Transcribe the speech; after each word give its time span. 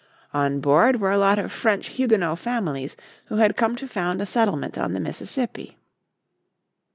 On 0.33 0.61
board 0.61 0.99
were 0.99 1.11
a 1.11 1.17
lot 1.19 1.37
of 1.37 1.51
French 1.51 1.89
Huguenot 1.89 2.39
families 2.39 2.97
who 3.25 3.35
had 3.35 3.55
come 3.55 3.75
to 3.75 3.87
found 3.87 4.19
a 4.19 4.25
settlement 4.25 4.75
on 4.75 4.93
the 4.93 4.99
Mississippi. 4.99 5.77